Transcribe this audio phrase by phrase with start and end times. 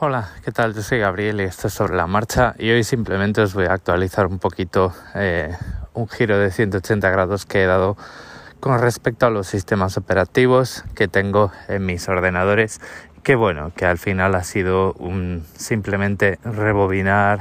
[0.00, 0.74] Hola, ¿qué tal?
[0.74, 3.72] Yo soy Gabriel y esto es sobre la marcha y hoy simplemente os voy a
[3.72, 5.56] actualizar un poquito eh,
[5.92, 7.96] un giro de 180 grados que he dado
[8.60, 12.80] con respecto a los sistemas operativos que tengo en mis ordenadores
[13.24, 17.40] que bueno, que al final ha sido un simplemente rebobinar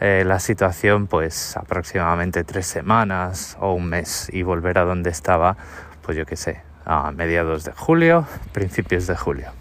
[0.00, 5.56] eh, la situación pues aproximadamente tres semanas o un mes y volver a donde estaba
[6.02, 9.52] pues yo qué sé, a mediados de julio, principios de julio.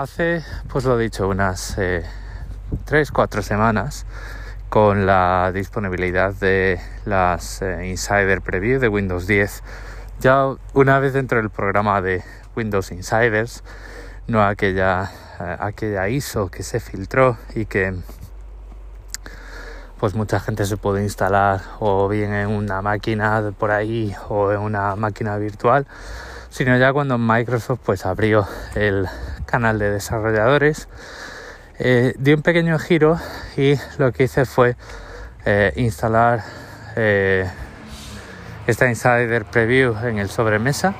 [0.00, 2.02] Hace, pues lo dicho, unas eh,
[2.86, 4.06] 3, 4 semanas
[4.70, 9.62] con la disponibilidad de las eh, Insider Preview de Windows 10.
[10.20, 12.24] Ya una vez dentro del programa de
[12.56, 13.62] Windows Insiders,
[14.26, 17.94] no aquella, eh, aquella ISO que se filtró y que
[19.98, 24.60] pues mucha gente se puede instalar o bien en una máquina por ahí o en
[24.60, 25.86] una máquina virtual
[26.48, 29.06] sino ya cuando Microsoft pues abrió el
[29.50, 30.88] canal de desarrolladores
[31.82, 33.18] eh, di un pequeño giro
[33.56, 34.76] y lo que hice fue
[35.44, 36.42] eh, instalar
[36.94, 37.50] eh,
[38.66, 40.94] esta Insider Preview en el sobremesa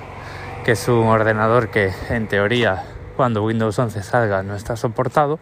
[0.65, 2.83] que es un ordenador que en teoría
[3.17, 5.39] cuando Windows 11 salga no está soportado.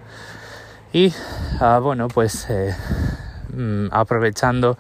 [0.93, 1.15] Y
[1.61, 2.48] ah, bueno pues
[3.50, 4.77] mm, aprovechando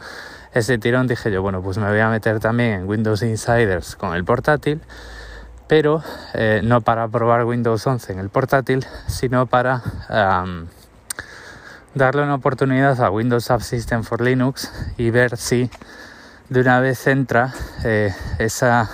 [0.52, 4.14] ese tirón dije yo bueno pues me voy a meter también en Windows Insiders con
[4.14, 4.80] el portátil
[5.68, 6.02] pero
[6.34, 9.82] eh, no para probar Windows 11 en el portátil, sino para
[11.94, 15.70] darle una oportunidad a Windows Subsystem for Linux y ver si
[16.48, 17.52] de una vez entra
[17.84, 18.88] eh, esa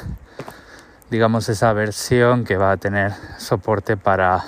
[1.11, 4.43] digamos esa versión que va a tener soporte para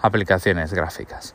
[0.00, 1.34] aplicaciones gráficas.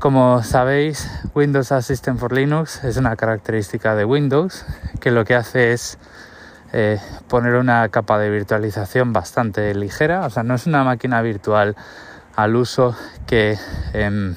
[0.00, 4.64] Como sabéis, Windows Assistant for Linux es una característica de Windows
[5.00, 5.98] que lo que hace es
[6.76, 11.76] eh, poner una capa de virtualización bastante ligera, o sea, no es una máquina virtual
[12.34, 12.96] al uso
[13.28, 13.56] que
[13.92, 14.34] em,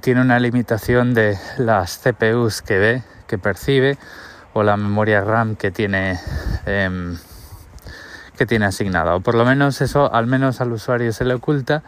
[0.00, 3.98] tiene una limitación de las CPUs que ve, que percibe,
[4.54, 6.18] o la memoria RAM que tiene
[6.64, 7.18] em,
[8.38, 11.82] que tiene asignada, o por lo menos eso al menos al usuario se le oculta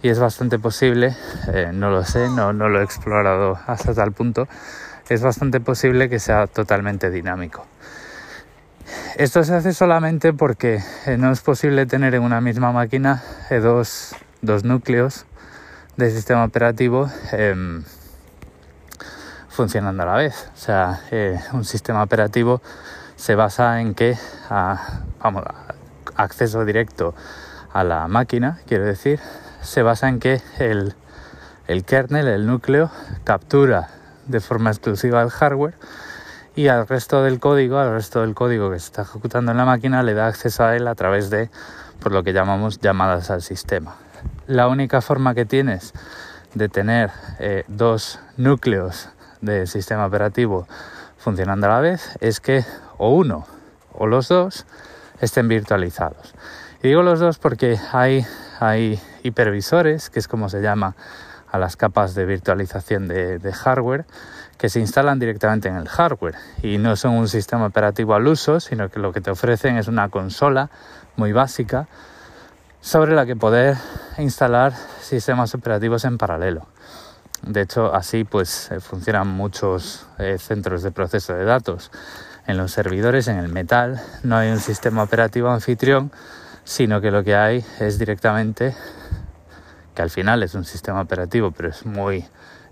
[0.00, 1.16] y es bastante posible,
[1.52, 4.46] eh, no lo sé, no, no lo he explorado hasta tal punto,
[5.08, 7.66] es bastante posible que sea totalmente dinámico.
[9.16, 13.58] Esto se hace solamente porque eh, no es posible tener en una misma máquina eh,
[13.60, 15.26] dos, núcleos
[15.96, 17.84] de sistema operativo em,
[19.48, 20.50] funcionando a la vez.
[20.54, 22.62] O sea, eh, un sistema operativo
[23.16, 24.16] se basa en que,
[24.48, 25.44] vamos,
[26.16, 27.14] acceso directo
[27.72, 29.20] a la máquina, quiero decir,
[29.60, 30.94] se basa en que el,
[31.68, 32.90] el kernel, el núcleo,
[33.24, 33.88] captura
[34.26, 35.74] de forma exclusiva el hardware
[36.54, 39.64] y al resto del código, al resto del código que se está ejecutando en la
[39.64, 41.50] máquina, le da acceso a él a través de
[42.00, 43.96] por lo que llamamos llamadas al sistema.
[44.46, 45.92] La única forma que tienes
[46.54, 49.08] de tener eh, dos núcleos
[49.40, 50.66] de sistema operativo
[51.16, 52.64] funcionando a la vez es que
[52.98, 53.46] o uno
[53.92, 54.66] o los dos
[55.20, 56.34] estén virtualizados.
[56.82, 58.26] Y digo los dos porque hay,
[58.60, 60.96] hay hipervisores, que es como se llama
[61.52, 64.06] a las capas de virtualización de, hardware
[64.56, 68.58] que se instalan directamente en el hardware y no son un sistema operativo al uso,
[68.58, 70.70] sino que lo que te ofrecen es una consola
[71.16, 71.88] muy básica
[72.80, 73.76] sobre la que poder
[74.16, 76.66] instalar sistemas operativos en paralelo.
[77.42, 81.90] De hecho, así pues eh, funcionan muchos eh, centros de proceso de datos.
[82.46, 86.12] En los servidores, en el metal, no hay un sistema operativo anfitrión,
[86.64, 88.74] sino que lo que hay es directamente
[89.94, 92.24] que al final es un sistema operativo, pero es muy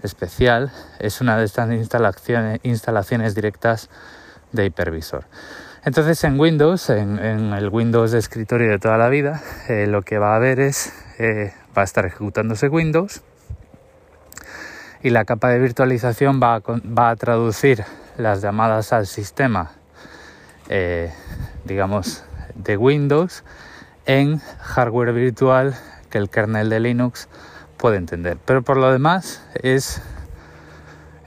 [0.02, 3.90] especial, es una de estas instalaciones, instalaciones directas
[4.52, 5.24] de hipervisor.
[5.84, 10.18] Entonces en Windows, en, el Windows de escritorio de toda la vida, eh, lo que
[10.18, 13.22] va a haber es, eh, va a estar ejecutándose Windows
[15.02, 17.84] y la capa de virtualización va a, va a traducir
[18.18, 19.72] las llamadas al sistema,
[20.68, 21.12] eh,
[21.64, 22.24] digamos,
[22.54, 23.42] de Windows
[24.04, 25.74] en hardware virtual
[26.10, 27.28] que el kernel de Linux
[27.80, 28.36] puede entender.
[28.44, 30.02] Pero por lo demás es,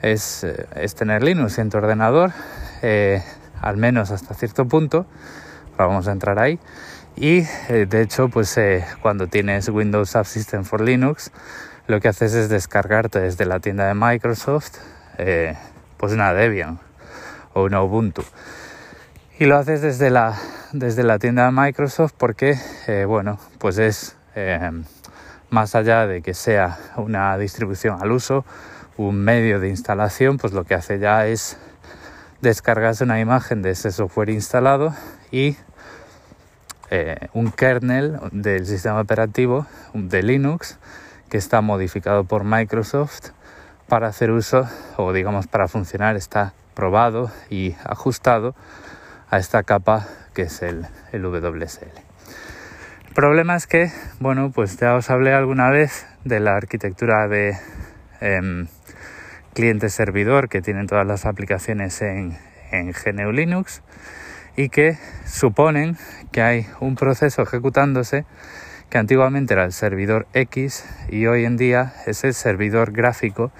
[0.02, 2.30] es, eh, tener Linux en tu ordenador,
[2.82, 3.22] eh,
[3.60, 5.06] al menos hasta cierto punto.
[5.76, 6.60] Vamos a entrar ahí.
[7.16, 8.58] Y eh, de hecho, pues
[9.02, 11.32] cuando tienes Windows Subsystem for Linux,
[11.88, 14.78] lo que haces es descargarte desde la tienda de Microsoft,
[15.96, 16.80] pues una Debian
[17.52, 18.24] o una Ubuntu.
[19.38, 20.36] Y lo haces desde la,
[20.72, 22.56] desde la tienda de Microsoft porque,
[23.06, 24.84] bueno, pues es Em,
[25.50, 28.44] más allá de que sea una distribución al uso,
[28.96, 31.56] un medio de instalación, pues lo que hace ya es
[32.40, 34.94] descargarse una imagen de ese software instalado
[35.30, 35.56] y
[36.90, 40.78] eh, un kernel del sistema operativo de Linux
[41.28, 43.30] que está modificado por Microsoft
[43.88, 48.54] para hacer uso o digamos para funcionar está probado y ajustado
[49.30, 52.13] a esta capa que es el, el WSL.
[53.14, 57.56] Problema es que, bueno, pues ya os hablé alguna vez de la arquitectura de
[58.20, 58.66] em,
[59.54, 62.36] cliente-servidor que tienen todas las aplicaciones en,
[62.72, 63.82] en GNU Linux
[64.56, 65.96] y que suponen
[66.32, 68.24] que hay un proceso ejecutándose
[68.90, 73.52] que antiguamente era el servidor X y hoy en día es el servidor gráfico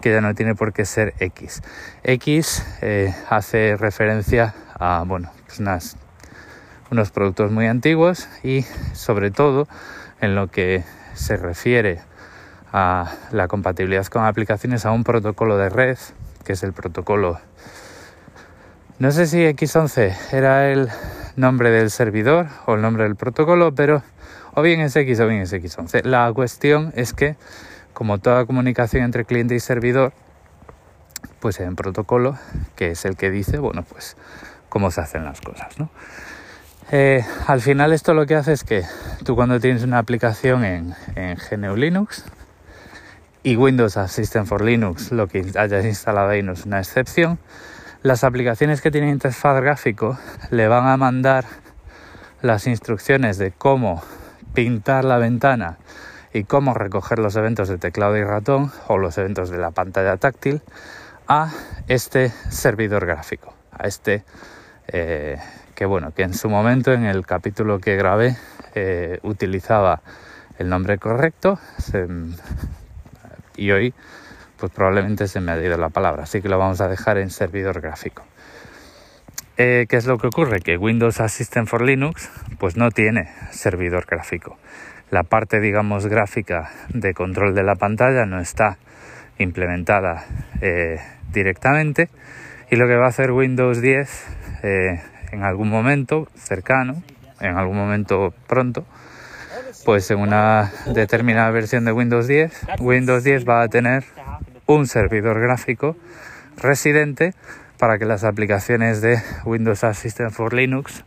[0.00, 1.62] que ya no tiene por qué ser X.
[2.04, 5.60] X eh, hace referencia a bueno, pues
[6.90, 9.68] unos productos muy antiguos y sobre todo
[10.20, 10.84] en lo que
[11.14, 12.00] se refiere
[12.72, 15.98] a la compatibilidad con aplicaciones a un protocolo de red,
[16.44, 17.38] que es el protocolo
[19.00, 20.90] no sé si X11 era el
[21.34, 24.02] nombre del servidor o el nombre del protocolo, pero
[24.52, 26.04] o bien es X o bien es X11.
[26.04, 27.36] La cuestión es que,
[27.94, 30.12] como toda comunicación entre cliente y servidor,
[31.40, 32.36] pues hay un protocolo
[32.76, 34.18] que es el que dice, bueno, pues
[34.68, 35.88] cómo se hacen las cosas, ¿no?
[36.92, 38.82] Eh, al final esto lo que hace es que
[39.24, 42.24] tú cuando tienes una aplicación en, GNU Linux
[43.44, 47.38] y Windows Assistant for Linux, lo que hayas instalado ahí no es una excepción,
[48.02, 50.18] las aplicaciones que tienen interfaz gráfico
[50.50, 51.44] le van a mandar
[52.42, 54.02] las instrucciones de cómo
[54.54, 55.78] pintar la ventana
[56.32, 60.16] y cómo recoger los eventos de teclado y ratón o los eventos de la pantalla
[60.16, 60.60] táctil
[61.28, 61.52] a
[61.86, 64.24] este servidor gráfico, a este
[64.92, 65.36] eh,
[65.74, 68.36] que bueno, que en su momento en el capítulo que grabé
[68.74, 70.02] eh, utilizaba
[70.58, 71.58] el nombre correcto
[73.56, 73.94] y hoy
[74.58, 77.30] pues probablemente se me ha ido la palabra, así que lo vamos a dejar en
[77.30, 78.24] servidor gráfico.
[79.56, 80.60] Eh, ¿Qué es lo que ocurre?
[80.60, 84.58] Que Windows Assistant for Linux pues no tiene servidor gráfico.
[85.10, 88.78] La parte, digamos, gráfica de control de la pantalla no está
[89.38, 90.24] implementada
[91.32, 92.10] directamente
[92.70, 95.00] y lo que va a hacer Windows 10 eh,
[95.32, 97.02] en algún momento cercano,
[97.40, 98.84] en algún momento pronto,
[99.84, 104.04] pues en una determinada versión de Windows 10, Windows 10 va a tener
[104.66, 105.96] un servidor gráfico
[106.56, 107.34] residente
[107.78, 111.02] para que las aplicaciones de Windows Assistant for Linux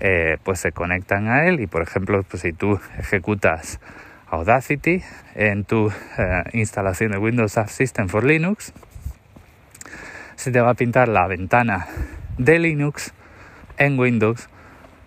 [0.00, 1.60] eh, pues se conectan a él.
[1.60, 3.80] Y por ejemplo pues si tú ejecutas
[4.28, 5.02] Audacity
[5.34, 8.72] en tu eh, instalación de Windows Assistant for Linux
[10.36, 11.86] se te va a pintar la ventana
[12.38, 13.12] de Linux
[13.78, 14.48] en Windows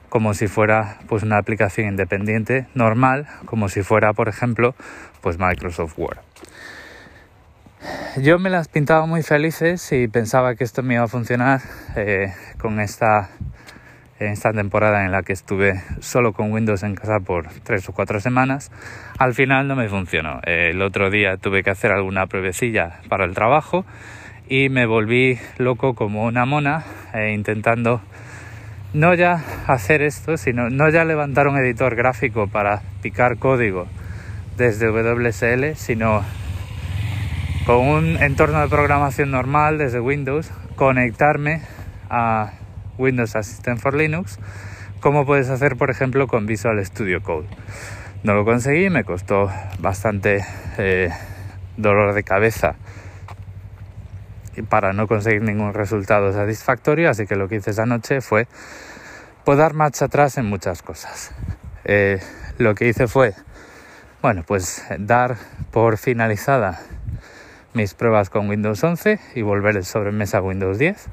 [0.10, 4.76] como si fuera pues una aplicación independiente normal como si fuera por ejemplo
[5.22, 6.20] pues Microsoft Word
[8.20, 11.62] yo me las pintaba muy felices y pensaba que esto me iba a funcionar
[11.96, 13.30] eh, con esta,
[14.18, 18.20] esta temporada en la que estuve solo con Windows en casa por tres o cuatro
[18.20, 18.72] semanas.
[19.20, 20.40] Al final no me funcionó.
[20.44, 23.86] el otro día tuve que hacer alguna pruebecilla para el trabajo
[24.50, 28.02] y me volví loco como una mona eh, intentando
[28.94, 33.88] no ya hacer esto, sino no ya levantar un editor gráfico para picar código
[34.56, 36.24] desde WSL, sino
[37.66, 41.62] con un entorno de programación normal desde Windows, conectarme
[42.10, 42.54] a
[42.98, 44.40] Windows Assistant for Linux,
[45.02, 47.48] como puedes hacer por ejemplo con Visual Studio Code.
[48.24, 50.44] No lo conseguí, me costó bastante
[50.78, 51.10] eh,
[51.76, 52.76] dolor de cabeza
[54.64, 58.48] para no conseguir ningún resultado satisfactorio, así que lo que hice esa noche fue
[59.46, 61.32] pues, dar marcha atrás en muchas cosas.
[61.86, 62.20] Eh,
[62.58, 63.34] lo que hice fue,
[64.22, 65.38] bueno, pues dar
[65.72, 66.82] por finalizada
[67.74, 71.08] mis pruebas con Windows 11 y volver el sobremesa a Windows 10.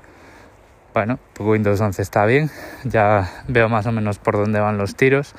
[0.94, 2.50] Bueno, pues Windows 11 está bien,
[2.84, 5.34] ya veo más o menos por dónde van los tiros.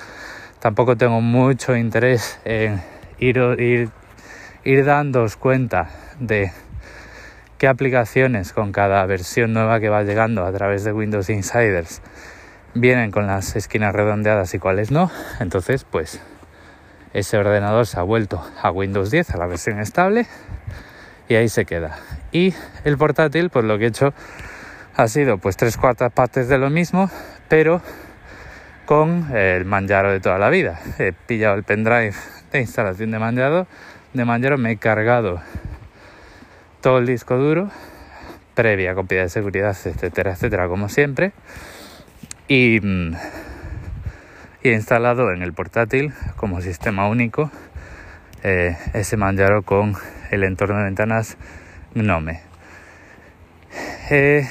[0.60, 2.82] Tampoco tengo mucho interés en
[3.18, 3.90] ir, ir,
[4.64, 6.52] ir dándoos cuenta de
[7.58, 12.02] qué aplicaciones con cada versión nueva que va llegando a través de Windows Insiders
[12.76, 15.10] vienen con las esquinas redondeadas y cuáles no.
[15.40, 16.22] Entonces, pues
[17.14, 20.28] ese ordenador se ha vuelto a Windows 10, a la versión estable
[21.28, 21.98] y ahí se queda.
[22.32, 24.14] Y el portátil, pues lo que he hecho
[24.96, 27.10] ha sido pues tres cuartas partes de lo mismo,
[27.48, 27.82] pero
[28.86, 30.80] con el Manjaro de toda la vida.
[31.00, 32.14] He pillado el pendrive
[32.52, 33.68] de instalación de Manjaro,
[34.14, 35.42] de Manjaro me he cargado
[36.86, 37.72] todo el disco duro,
[38.54, 41.32] previa copia de seguridad, etcétera, etcétera, como siempre,
[42.48, 43.16] y, y
[44.62, 47.50] he instalado en el portátil como sistema único
[48.44, 49.96] eh, ese Manjaro con
[50.30, 51.38] el entorno de ventanas
[51.96, 52.42] Gnome.
[54.12, 54.48] Eh,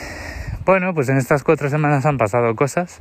[0.64, 2.98] bueno, pues en estas cuatro semanas han pasado cosas.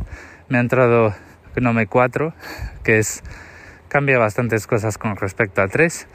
[0.47, 1.15] Me ha entrado
[1.55, 2.35] Gnome 4,
[2.83, 3.23] que es
[3.87, 6.07] cambia bastantes cosas con respecto a 3,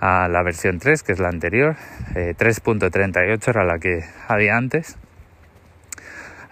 [0.00, 1.76] a la versión 3, que es la anterior.
[2.14, 4.96] 3.38 eh, era la que había antes.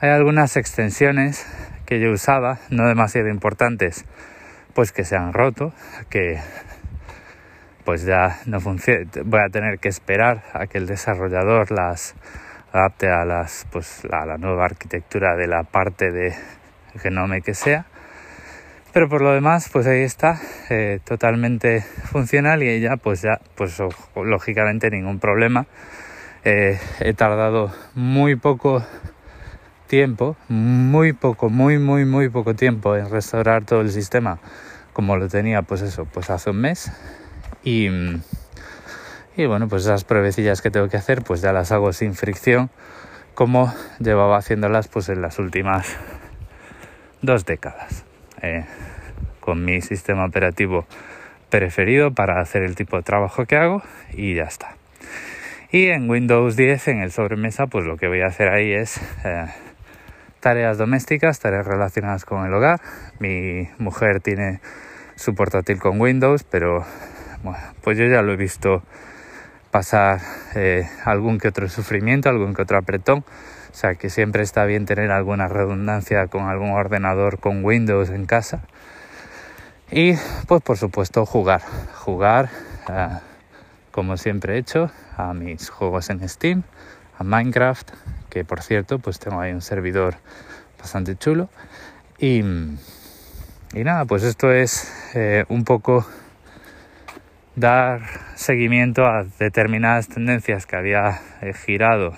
[0.00, 1.46] Hay algunas extensiones
[1.86, 4.04] que yo usaba, no demasiado importantes,
[4.74, 5.72] pues que se han roto,
[6.10, 6.38] que
[7.84, 12.16] pues ya no funciona, voy a tener que esperar a que el desarrollador las
[12.72, 16.34] adapte a las pues a la nueva arquitectura de la parte de
[16.98, 17.86] genome que sea
[18.96, 23.76] pero por lo demás pues ahí está eh, totalmente funcional y ella pues ya pues
[24.14, 25.66] lógicamente ningún problema.
[26.46, 28.82] Eh, he tardado muy poco
[29.86, 34.38] tiempo, muy poco, muy, muy, muy poco tiempo en restaurar todo el sistema
[34.94, 36.90] como lo tenía pues eso, pues hace un mes.
[37.62, 37.90] Y,
[39.36, 42.70] bueno, pues esas pruebecillas que tengo que hacer pues ya las hago sin fricción
[43.34, 45.86] como llevaba haciéndolas pues en las últimas
[47.20, 48.05] dos décadas
[48.46, 48.64] eh,
[49.40, 50.86] con mi sistema operativo
[51.50, 54.76] preferido para hacer el tipo de trabajo que hago y ya está.
[55.70, 59.00] Y en Windows 10, en el sobremesa, pues lo que voy a hacer ahí es
[59.24, 59.46] eh,
[60.40, 62.80] tareas domésticas, tareas relacionadas con el hogar.
[63.18, 64.60] Mi mujer tiene
[65.16, 66.84] su portátil con Windows, pero
[67.82, 68.82] pues yo ya lo he visto
[69.70, 70.20] pasar
[70.54, 73.24] eh, algún que otro sufrimiento, algún que otro apretón.
[73.76, 78.24] O sea que siempre está bien tener alguna redundancia con algún ordenador con Windows en
[78.24, 78.62] casa.
[79.90, 80.14] Y
[80.48, 81.60] pues por supuesto jugar,
[81.92, 82.48] jugar
[82.88, 83.08] eh,
[83.90, 86.62] como siempre he hecho a mis juegos en Steam,
[87.18, 87.90] a Minecraft,
[88.30, 90.14] que por cierto pues tengo ahí un servidor
[90.78, 91.50] bastante chulo
[92.18, 96.06] y, y nada pues esto es eh, un poco
[97.56, 98.00] dar
[98.36, 102.16] seguimiento a determinadas tendencias que había eh, girado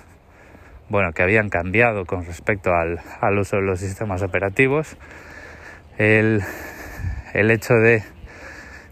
[0.88, 4.96] bueno que habían cambiado con respecto al, al uso de los sistemas operativos.
[5.98, 6.42] El,
[7.34, 8.02] el hecho de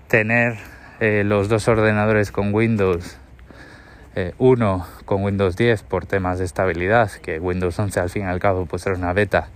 [0.09, 0.57] tener
[1.01, 3.19] eh, los dos ordenadores con Windows
[4.19, 8.25] eh, uno con Windows 10 por temas de estabilidad, que Windows 11 al fin y
[8.25, 9.51] al cabo pues era una beta,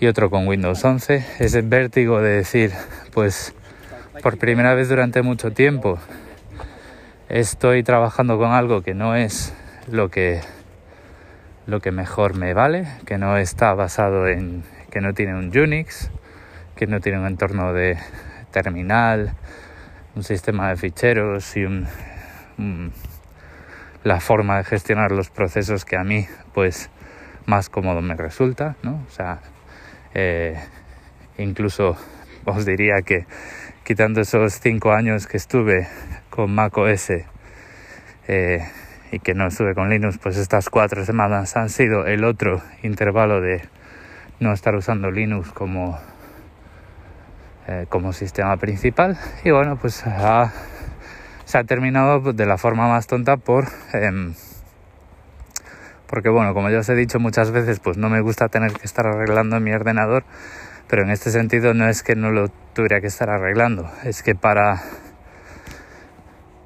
[0.00, 2.72] y otro con Windows 11, ese vértigo de decir,
[3.14, 3.54] pues
[4.24, 6.00] por primera vez durante mucho tiempo
[7.28, 9.54] estoy trabajando con algo que no es
[9.88, 10.40] lo que
[11.66, 16.10] lo que mejor me vale, que no está basado en que no tiene un Unix,
[16.76, 17.98] que no tiene un entorno de
[18.52, 19.34] terminal,
[20.14, 21.66] un sistema de ficheros y
[24.04, 26.88] la forma de gestionar los procesos que a mí pues
[27.46, 29.04] más cómodo me resulta, ¿no?
[29.06, 29.40] O sea,
[30.14, 30.56] eh,
[31.38, 31.96] incluso
[32.44, 33.26] os diría que
[33.84, 35.88] quitando esos cinco años que estuve
[36.30, 37.10] con Mac OS
[38.28, 38.66] eh,
[39.16, 43.40] y que no estuve con Linux, pues estas cuatro semanas han sido el otro intervalo
[43.40, 43.62] de
[44.40, 45.98] no estar usando Linux como,
[47.66, 49.18] eh, como sistema principal.
[49.42, 50.04] Y bueno, pues
[51.46, 53.68] se ha terminado de la forma más tonta por...
[53.94, 54.34] Em,
[56.06, 58.84] porque bueno, como ya os he dicho muchas veces, pues no me gusta tener que
[58.84, 60.24] estar arreglando mi ordenador,
[60.88, 64.34] pero en este sentido no es que no lo tuviera que estar arreglando, es que
[64.34, 64.82] para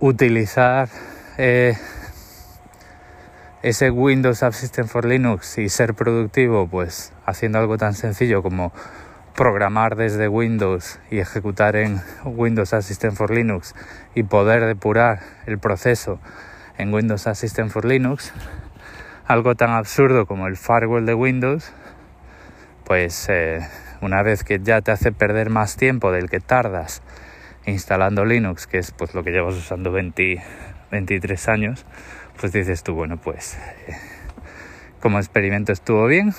[0.01, 0.89] utilizar
[1.39, 1.75] eh,
[3.63, 8.73] ese Windows App System for Linux y ser productivo, pues haciendo algo tan sencillo como
[9.37, 13.75] programar desde Windows y ejecutar en Windows Assistant for Linux
[14.15, 16.21] y poder depurar el proceso
[16.79, 18.33] en Windows Assistant for Linux,
[19.27, 21.71] algo tan absurdo como el firewall de Windows,
[22.85, 23.61] pues eh,
[24.01, 27.03] una vez que ya te hace perder más tiempo del que tardas
[27.67, 31.85] instalando Linux, que es pues lo que llevas usando 23 años,
[32.41, 33.59] pues dices tú, bueno, pues
[35.01, 36.33] como experimento estuvo bien,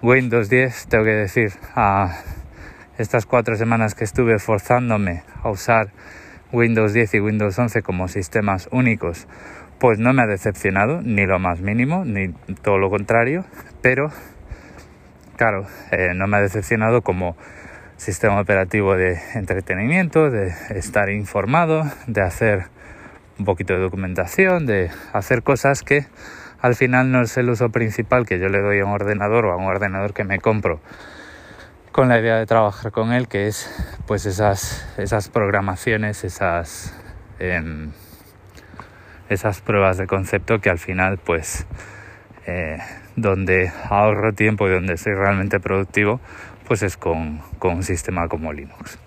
[0.00, 2.22] Windows 10, tengo que decir, a
[2.96, 5.88] estas cuatro semanas que estuve forzándome a usar
[6.52, 9.28] Windows 10 y Windows 11 como sistemas únicos,
[9.78, 12.28] pues no me ha decepcionado, ni lo más mínimo, ni
[12.62, 13.44] todo lo contrario,
[13.82, 14.10] pero
[15.36, 17.36] claro, eh, no me ha decepcionado como
[17.98, 22.75] sistema operativo de entretenimiento, de estar informado, de hacer
[23.38, 26.06] un poquito de documentación, de hacer cosas que
[26.60, 29.52] al final no es el uso principal que yo le doy a un ordenador o
[29.52, 30.80] a un ordenador que me compro
[31.92, 33.70] con la idea de trabajar con él, que es
[34.06, 36.94] pues esas, esas programaciones, esas,
[37.38, 37.92] em,
[39.30, 41.66] esas pruebas de concepto que al final pues
[42.46, 42.78] eh,
[43.16, 46.20] donde ahorro tiempo y donde soy realmente productivo
[46.66, 48.98] pues es con, con un sistema como Linux.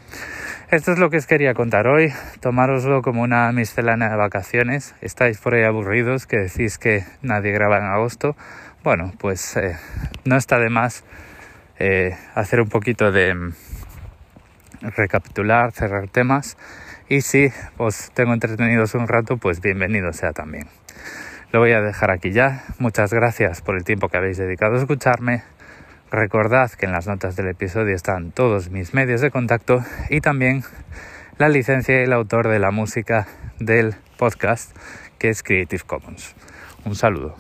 [0.72, 2.14] Esto es lo que os quería contar hoy.
[2.42, 4.94] Tomároslo como una miscelánea de vacaciones.
[5.02, 8.36] Estáis por ahí aburridos, que decís que nadie graba en agosto.
[8.84, 9.78] Bueno, pues eh,
[10.26, 11.04] no está de más
[11.80, 13.54] eh, hacer un poquito de mm,
[14.96, 16.56] recapitular, cerrar temas.
[17.08, 20.68] Y si os tengo entretenidos un rato, pues bienvenido sea también.
[21.52, 22.64] Lo voy a dejar aquí ya.
[22.78, 25.42] Muchas gracias por el tiempo que habéis dedicado a escucharme.
[26.12, 30.64] Recordad que en las notas del episodio están todos mis medios de contacto y también
[31.38, 33.28] la licencia y el autor de la música
[33.60, 34.76] del podcast
[35.20, 36.36] que es Creative Commons.
[36.84, 37.36] Un saludo.